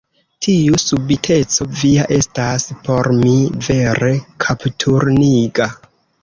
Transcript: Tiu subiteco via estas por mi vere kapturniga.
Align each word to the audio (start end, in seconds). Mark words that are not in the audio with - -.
Tiu 0.43 0.77
subiteco 0.83 1.67
via 1.81 2.05
estas 2.15 2.65
por 2.87 3.11
mi 3.19 3.35
vere 3.69 4.11
kapturniga. 4.47 5.71